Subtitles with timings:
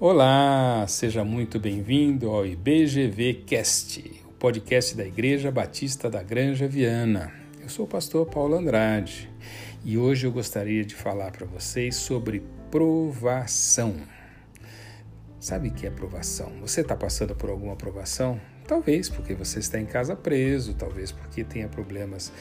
[0.00, 7.32] Olá, seja muito bem-vindo ao IBGV Cast, o podcast da Igreja Batista da Granja Viana.
[7.62, 9.30] Eu sou o pastor Paulo Andrade
[9.84, 12.42] e hoje eu gostaria de falar para vocês sobre
[12.72, 13.94] provação.
[15.38, 16.50] Sabe o que é provação?
[16.60, 18.40] Você está passando por alguma provação?
[18.66, 22.32] Talvez porque você está em casa preso, talvez porque tenha problemas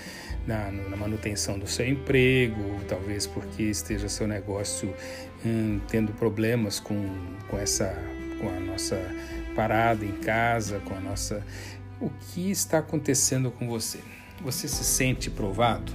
[0.47, 4.93] na, na manutenção do seu emprego, talvez porque esteja seu negócio
[5.45, 6.95] hum, tendo problemas com,
[7.49, 7.93] com essa
[8.39, 8.99] com a nossa
[9.55, 11.43] parada em casa, com a nossa
[11.99, 13.99] o que está acontecendo com você?
[14.41, 15.93] Você se sente provado?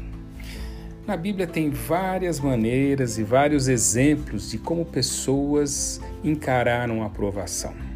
[1.06, 7.87] Na Bíblia tem várias maneiras e vários exemplos de como pessoas encararam a provação.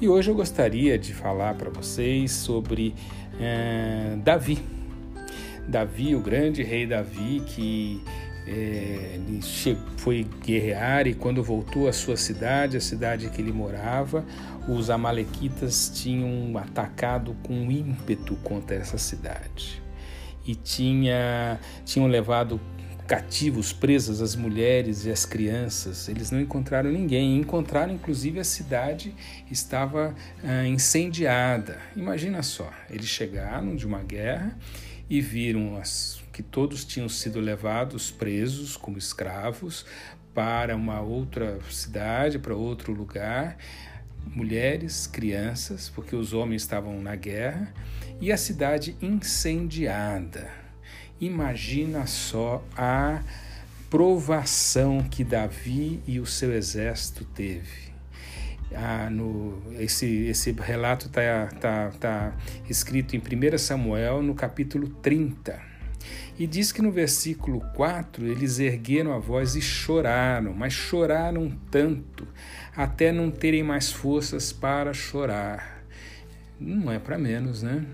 [0.00, 2.94] E hoje eu gostaria de falar para vocês sobre
[3.40, 4.58] é, Davi.
[5.68, 8.02] Davi, o grande rei Davi, que
[8.46, 9.18] é,
[9.96, 14.24] foi guerrear e quando voltou à sua cidade, a cidade que ele morava,
[14.68, 19.82] os amalequitas tinham atacado com ímpeto contra essa cidade
[20.46, 22.60] e tinha, tinham levado
[23.12, 26.08] cativos, presas as mulheres e as crianças.
[26.08, 27.36] Eles não encontraram ninguém.
[27.36, 29.14] Encontraram, inclusive, a cidade
[29.50, 31.78] estava ah, incendiada.
[31.94, 34.58] Imagina só, eles chegaram de uma guerra
[35.10, 39.84] e viram as, que todos tinham sido levados presos como escravos
[40.32, 43.58] para uma outra cidade, para outro lugar.
[44.24, 47.74] Mulheres, crianças, porque os homens estavam na guerra,
[48.22, 50.61] e a cidade incendiada.
[51.22, 53.22] Imagina só a
[53.88, 57.92] provação que Davi e o seu exército teve.
[58.74, 62.36] Ah, no, esse, esse relato está tá, tá
[62.68, 65.62] escrito em 1 Samuel, no capítulo 30.
[66.36, 72.26] E diz que no versículo 4 eles ergueram a voz e choraram, mas choraram tanto,
[72.76, 75.84] até não terem mais forças para chorar.
[76.58, 77.86] Não é para menos, né?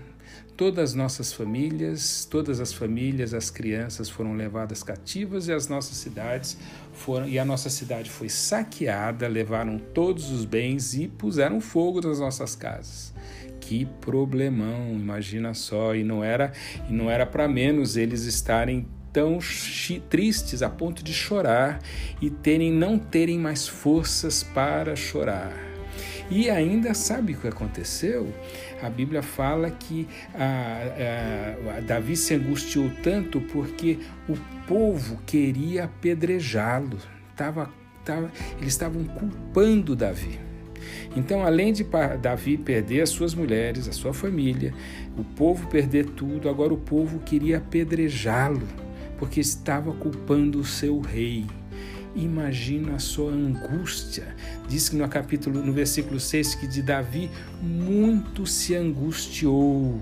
[0.59, 5.95] Todas as nossas famílias, todas as famílias, as crianças foram levadas cativas e as nossas
[5.95, 6.57] cidades
[6.91, 12.19] foram e a nossa cidade foi saqueada, levaram todos os bens e puseram fogo nas
[12.19, 13.13] nossas casas.
[13.61, 16.51] Que problemão, imagina só, e não era
[16.89, 19.39] e não era para menos eles estarem tão
[20.09, 21.79] tristes a ponto de chorar
[22.21, 25.68] e terem não terem mais forças para chorar.
[26.29, 28.31] E ainda sabe o que aconteceu?
[28.83, 33.97] A Bíblia fala que a, a, Davi se angustiou tanto porque
[34.27, 36.97] o povo queria apedrejá-lo.
[37.35, 37.71] Tava,
[38.05, 40.39] tava, eles estavam culpando Davi.
[41.15, 41.85] Então, além de
[42.21, 44.73] Davi perder as suas mulheres, a sua família,
[45.17, 48.67] o povo perder tudo, agora o povo queria apedrejá-lo,
[49.17, 51.45] porque estava culpando o seu rei.
[52.15, 54.35] Imagina a sua angústia.
[54.69, 59.99] Diz que no capítulo, no versículo 6, que de Davi muito se angustiou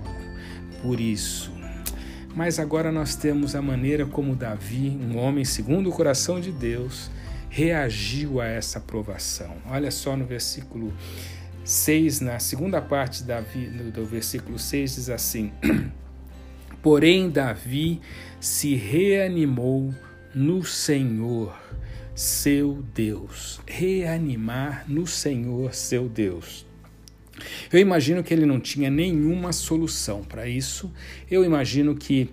[0.82, 1.50] por isso.
[2.36, 7.10] Mas agora nós temos a maneira como Davi, um homem segundo o coração de Deus,
[7.48, 9.56] reagiu a essa provação.
[9.66, 10.92] Olha só no versículo
[11.64, 15.50] 6, na segunda parte do versículo 6, diz assim:
[16.82, 18.00] Porém, Davi
[18.38, 19.94] se reanimou
[20.34, 21.58] no Senhor
[22.18, 26.66] seu Deus, reanimar no Senhor seu Deus.
[27.72, 30.92] Eu imagino que ele não tinha nenhuma solução para isso.
[31.30, 32.28] Eu imagino que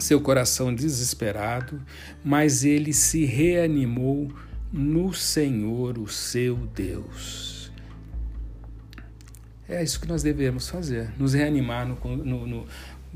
[0.00, 1.80] seu coração desesperado,
[2.24, 4.32] mas ele se reanimou
[4.72, 7.70] no Senhor, o seu Deus.
[9.68, 12.66] É isso que nós devemos fazer, nos reanimar no, no, no,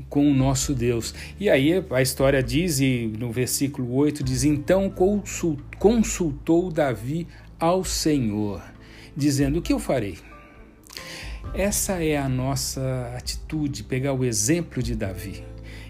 [0.09, 1.13] com o nosso Deus.
[1.39, 4.93] E aí a história diz, e no versículo 8 diz: Então
[5.79, 7.27] consultou Davi
[7.59, 8.61] ao Senhor,
[9.15, 10.17] dizendo: O que eu farei?
[11.53, 15.43] Essa é a nossa atitude, pegar o exemplo de Davi.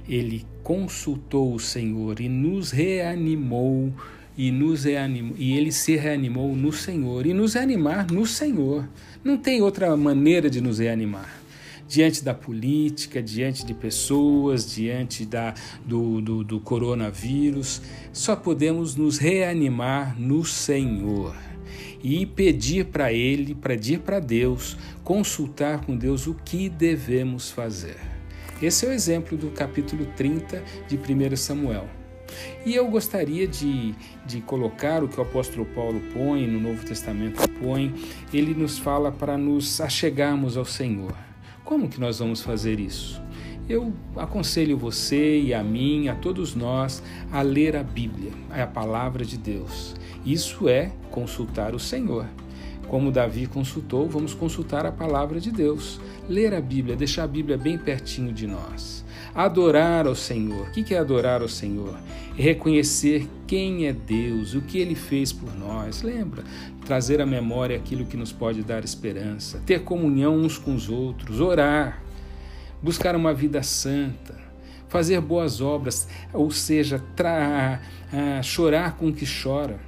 [0.07, 3.93] Ele consultou o Senhor e nos reanimou
[4.35, 8.89] e nos reanimou, e ele se reanimou no Senhor e nos reanimar no Senhor.
[9.23, 11.42] Não tem outra maneira de nos reanimar
[11.87, 15.53] diante da política, diante de pessoas, diante da,
[15.85, 17.81] do, do, do coronavírus.
[18.11, 21.35] Só podemos nos reanimar no Senhor
[22.03, 27.97] e pedir para Ele, pedir para Deus, consultar com Deus o que devemos fazer.
[28.61, 31.87] Esse é o exemplo do capítulo 30 de 1 Samuel.
[32.65, 33.93] E eu gostaria de,
[34.25, 37.93] de colocar o que o apóstolo Paulo põe, no Novo Testamento põe,
[38.33, 41.13] ele nos fala para nos achegarmos ao Senhor.
[41.63, 43.21] Como que nós vamos fazer isso?
[43.69, 47.01] Eu aconselho você e a mim, a todos nós,
[47.31, 49.95] a ler a Bíblia, a palavra de Deus.
[50.25, 52.25] Isso é consultar o Senhor.
[52.89, 57.57] Como Davi consultou, vamos consultar a palavra de Deus, ler a Bíblia, deixar a Bíblia
[57.57, 59.02] bem pertinho de nós.
[59.35, 60.67] Adorar ao Senhor.
[60.67, 61.97] O que é adorar ao Senhor?
[62.37, 66.03] É reconhecer quem é Deus, o que Ele fez por nós.
[66.03, 66.43] Lembra?
[66.85, 71.39] Trazer à memória aquilo que nos pode dar esperança, ter comunhão uns com os outros,
[71.39, 72.03] orar,
[72.81, 74.37] buscar uma vida santa,
[74.87, 77.81] fazer boas obras, ou seja, tra,
[78.11, 79.79] uh, chorar com o que chora,